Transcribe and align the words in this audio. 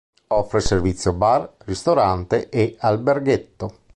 Offre 0.29 0.61
servizio 0.61 1.13
bar, 1.13 1.57
ristorante 1.65 2.49
e 2.49 2.75
alberghetto. 2.79 3.81